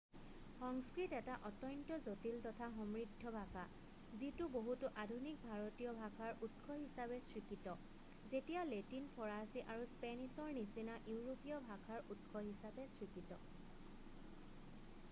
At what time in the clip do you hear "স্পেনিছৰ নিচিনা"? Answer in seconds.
9.95-10.97